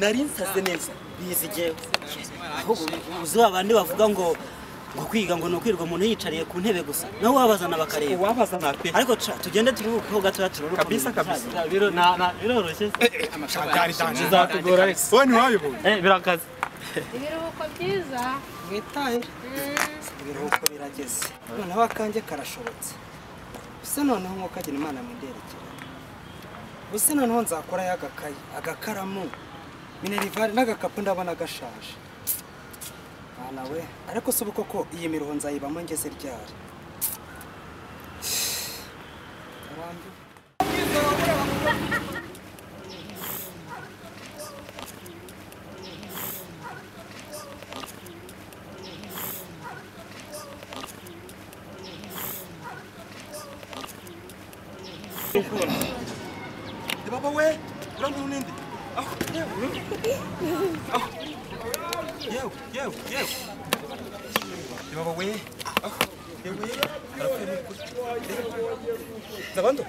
nari 0.00 0.22
nsaze 0.26 0.60
neza. 0.62 0.90
Bizi 1.18 1.48
jyewe 1.54 1.74
ahubwo 2.58 2.86
uzi 3.22 3.36
ba 3.38 3.50
bandi 3.50 3.74
bavuga 3.74 4.04
ngo 4.08 4.26
ngo 4.96 5.04
kwiga 5.10 5.36
ngo 5.36 5.48
ni 5.48 5.56
ukwirwa 5.58 5.84
umuntu 5.84 6.04
yicariye 6.06 6.44
ku 6.50 6.56
ntebe 6.62 6.82
gusa. 6.82 7.06
Nawe 7.22 7.34
wabazana 7.36 7.76
bakareba. 7.76 8.22
Wabazana 8.26 8.72
pe. 8.80 8.88
Ariko 8.94 9.12
tugende 9.16 9.70
turuhukeho 9.72 10.20
gatoya 10.20 10.48
turuhuke 10.48 10.80
Kabisa, 10.82 11.12
kabisa. 11.12 11.46
Biro- 11.70 11.90
na- 11.90 12.16
na- 12.16 12.32
biroroshye. 12.40 12.86
Bwari 13.74 13.92
danje 13.98 14.22
bizatugora. 14.24 14.82
Ariko 14.88 15.00
wowe 15.12 15.24
ntiwayoboye 15.26 15.76
Eh, 15.84 15.96
birakaze. 16.02 16.46
Ibiruhuko 17.16 17.62
byiza. 17.74 18.22
Mwitahe 18.70 19.18
ibiruhuko 20.20 20.62
birageze. 20.72 21.20
Noneho 21.58 21.80
akanjye 21.88 22.20
karashobotse. 22.28 22.92
Ese 23.84 24.00
noneho 24.04 24.34
nk'uko 24.38 24.56
agira 24.60 24.76
imana 24.80 24.98
mwenderekera 25.04 25.62
ese 26.94 27.14
noneho 27.14 27.42
nzakorayo 27.42 27.92
agakayi 27.92 28.38
agakaramu 28.58 29.24
minerivare 30.02 30.52
n'agakapu 30.54 30.98
ndabona 31.02 31.34
gashaje 31.40 31.92
mwana 33.38 33.62
we 33.70 33.80
ariko 34.10 34.28
si 34.32 34.40
ubu 34.42 34.52
koko 34.52 34.78
iyi 34.96 35.08
miruho 35.12 35.32
nzayibamo 35.34 35.78
ngeze 35.82 36.08
ryari? 36.16 36.54
Arambiwe. 39.72 40.16
baba 57.18 57.30
we 57.36 57.46
urambuye 57.98 58.24
uninde 58.24 58.52
aho 58.98 59.10
yewe 59.34 59.48
aho 60.94 61.08
yewe 62.34 62.50
yewe 62.74 62.94
yewe 63.10 63.28
baba 64.96 65.10
we 65.18 65.26
aho 65.86 66.00
yewe 66.44 66.56
arapfuye 67.18 67.46
ni 67.46 67.56
ukuri 67.58 67.78
zabando 69.54 69.84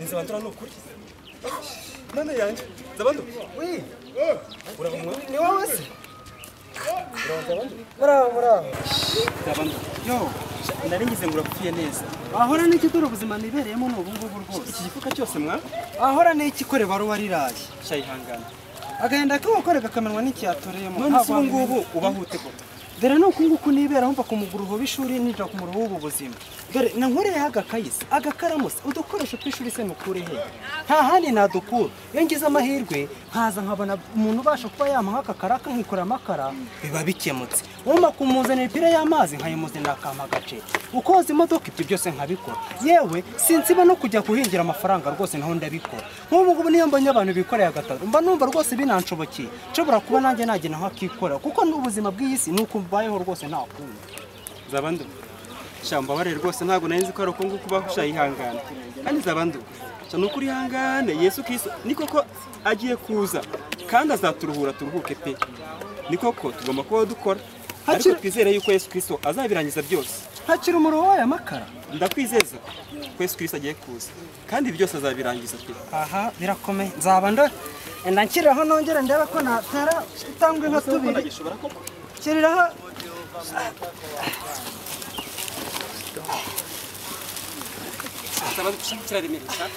ni 0.00 0.06
zabando 0.06 0.38
ni 0.38 0.46
ukuri 0.48 0.72
mana 2.14 2.32
yanjye 2.32 2.62
zabando 2.98 3.22
we 3.58 3.84
urabumwa 4.78 5.14
ni 5.30 5.38
wowe 5.38 5.66
se 5.66 5.82
muraho 7.98 8.64
Gabano. 9.46 9.72
yo. 10.06 10.30
Nari 10.90 11.06
ngize 11.06 11.26
ngo 11.26 11.34
urapfuye 11.38 11.70
neza. 11.72 12.02
Ahora 12.42 12.62
n'iki 12.66 12.88
dore 12.92 13.06
ubuzima 13.06 13.38
nibereyemo 13.38 13.86
ni 13.88 13.94
ubu 14.00 14.10
ngubu 14.14 14.36
rwose? 14.42 14.68
Iki 14.70 14.82
gifuka 14.86 15.08
cyose 15.16 15.38
mwa? 15.38 15.54
Ahora 16.00 16.30
n'iki 16.34 16.64
kore 16.64 16.84
baruwa 16.90 17.16
riraye 17.16 17.54
shayihangana. 17.88 18.46
Agahinda 19.04 19.38
k'umugore 19.42 19.80
kakamenwa 19.80 20.20
n'ikiyatoreyemo 20.22 20.96
none 21.00 21.18
se 21.24 21.32
ubu 21.32 21.42
ngubu 21.44 21.76
ubaho 21.96 22.20
ute 22.22 22.38
koko 22.38 22.60
dore 23.00 23.14
ni 23.18 23.24
uku 23.24 23.40
nguku 23.48 23.68
nibera 23.72 24.08
mva 24.12 24.22
ku 24.28 24.34
muguruho 24.36 24.74
w'ishuri 24.80 25.18
nija 25.18 25.44
ku 25.48 25.56
muruho 25.56 25.78
w'ubu 25.80 25.96
buzima. 26.04 26.36
Dore 26.74 26.92
nankoreyeho 26.96 27.46
agakayisi 27.46 28.04
agakaramusi 28.10 28.76
udukoresho 28.84 29.36
tw'ishuri 29.36 29.70
se 29.70 29.84
mukure 29.84 30.20
he? 30.20 30.38
Nta 30.84 31.02
handi 31.02 31.30
nadukura 31.32 31.90
iyo 32.14 32.22
ngize 32.24 32.46
amahirwe 32.46 33.08
nkaza 33.30 33.60
nkabona 33.62 33.98
umuntu 34.14 34.40
ubasha 34.40 34.68
kuba 34.68 34.88
yampa 34.88 35.10
nk'aka 35.12 35.34
karaka 35.34 35.70
nkikora 35.70 36.02
amakara 36.02 36.52
biba 36.82 37.02
bikemutse. 37.04 37.64
Wumva 37.86 38.10
kumuzanira 38.10 38.66
ipira 38.66 38.88
y'amazi 38.88 39.36
nkayimuzanira 39.36 39.92
akampa 39.92 40.24
agace 40.24 40.62
ukoza 40.92 41.32
imodoka 41.32 41.66
ibyo 41.70 41.84
byose 41.86 42.10
nkabikora. 42.10 42.56
Yewe 42.84 43.24
sinsiba 43.36 43.84
no 43.84 43.96
kujya 43.96 44.20
guhingira 44.22 44.62
amafaranga 44.62 45.10
rwose 45.10 45.38
naho 45.38 45.54
ndabikora. 45.54 46.02
Nk'ubu 46.30 46.52
ngubu 46.54 46.70
niyo 46.70 46.86
mbonye 46.86 47.08
abantu 47.10 47.32
bikoreye 47.34 47.68
agataro 47.68 48.06
mba 48.06 48.20
numva 48.20 48.46
rwose 48.46 48.76
binanshobokeye 48.76 49.48
nshobora 49.72 50.00
kuba 50.00 50.20
nanjye 50.20 50.44
nagenda 50.46 50.78
nkakikora 50.78 51.38
kuko 51.42 51.64
n'ubuzima 51.64 52.10
bw'iyi 52.14 52.38
si 52.38 52.50
ni 52.54 52.62
uko 52.62 52.78
mbayeho 52.78 53.18
rwose 53.18 53.46
nta 53.50 53.58
kundi. 53.74 53.98
Zabando 55.80 55.88
shamba 55.88 56.14
bare 56.16 56.34
rwose 56.34 56.64
ntabwo 56.64 56.88
nari 56.88 57.02
nzi 57.02 57.12
ko 57.12 57.22
ari 57.22 57.30
uko 57.30 57.44
nguko 57.44 57.66
ubaho 57.66 57.88
shayihangana 57.94 58.60
kandi 59.04 59.20
zabando 59.20 59.58
sha 60.10 60.16
ni 60.18 60.24
ukuri 60.26 60.46
ihangane 60.46 61.12
yesu 61.16 61.42
kristo 61.44 61.70
ni 61.84 61.94
koko 61.94 62.24
agiye 62.64 62.96
kuza 62.96 63.40
kandi 63.90 64.12
azaturuhura 64.14 64.72
turuhuke 64.72 65.14
pe. 65.14 65.36
Ni 66.10 66.16
koko 66.16 66.52
tugomba 66.52 66.82
kubaho 66.82 67.06
dukora. 67.06 67.40
Ariko 67.86 68.08
Hakiri- 68.08 68.20
twizere 68.20 68.50
yuko 68.54 68.70
yesu 68.72 68.90
kristo 68.90 69.18
azabirangiza 69.24 69.82
byose. 69.82 70.14
Ntakiri 70.44 70.76
umuruho 70.76 71.06
w'aya 71.08 71.26
makara. 71.26 71.66
Ndakwizeza 71.94 72.56
ko 73.16 73.22
yesu 73.22 73.36
kristo 73.36 73.56
agiye 73.56 73.74
kuza 73.74 74.10
kandi 74.50 74.68
ibi 74.70 74.78
byose 74.78 74.96
azabirangiza 74.96 75.56
pe. 75.58 75.72
Aha 75.92 76.30
birakomeye. 76.38 76.90
Nzaba 76.98 77.30
ndo 77.30 77.44
enda 78.06 78.24
nshyiriraho 78.24 78.62
nongere 78.64 79.02
ndebe 79.02 79.24
ko 79.32 79.38
natera 79.42 79.96
itambwe 80.32 80.66
nka 80.70 80.80
tubiri. 80.80 81.22
Gishobora 86.10 86.26
koko 86.30 86.46
shyiriraho 88.32 88.52
Zabando 88.56 88.78
kiraremereye 89.06 89.50
cyane 89.56 89.74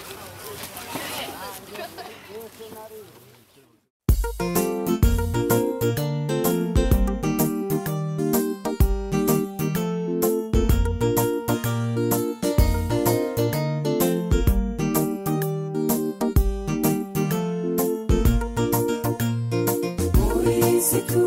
muri 20.17 20.51
iyi 20.65 20.79
si 20.87 20.97
turababara 21.07 21.22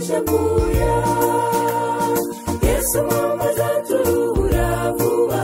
twiyushakuya 0.00 0.94
yesu 2.66 3.02
mama 3.10 3.44
azaturuhura 3.50 4.92
vuba 4.98 5.42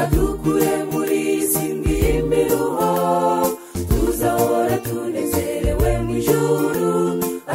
adukure 0.00 0.74
muri 0.92 1.22
si 1.50 1.64
mbi 1.74 1.94
y'imiruho 2.04 2.90
tuzahora 3.88 4.76
tunezerewe 4.86 5.90
mu 6.04 6.10
ijuru 6.18 6.92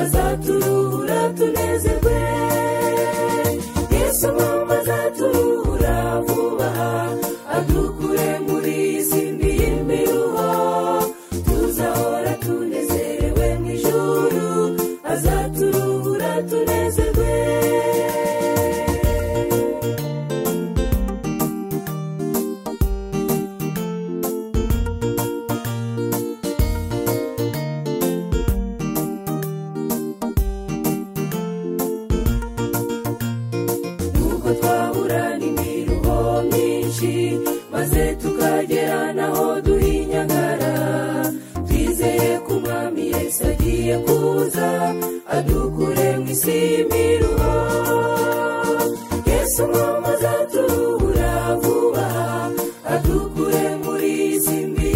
azaturuhura 0.01 1.19
tunezerwe. 1.38 2.17
Yesu 3.97 4.28
mama 4.39 4.73
azaturuhura 4.81 5.95
vuba 6.28 6.69
adukure 7.57 8.29
agiye 43.87 43.97
kuza 44.05 44.69
adukure 45.37 46.07
mu 46.21 46.27
isi 46.33 46.51
y'imiruho 46.71 47.53
yesu 49.29 49.63
mama 49.73 50.09
azaturuhura 50.16 51.31
vuba 51.61 52.07
adukure 52.93 53.63
muri 53.84 54.13
si 54.43 54.57
mbi 54.72 54.89